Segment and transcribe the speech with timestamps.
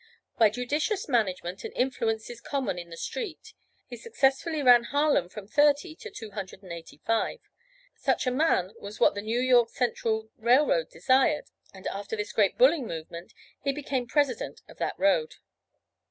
[0.39, 3.53] By judicious management and influences common in 'The street,'
[3.85, 7.39] he successfully ran Harlem from thirty to two hundred and eighty five.
[7.97, 12.33] Such a man was just what the New York Central railroad desired, and after this
[12.33, 15.35] great 'bulling' movement he became President of that road.